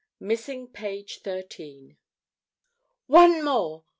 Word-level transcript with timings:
MISSING: 0.19 0.69
PAGE 0.69 1.21
THIRTEEN 1.21 1.95
"One 3.05 3.43
more! 3.45 3.83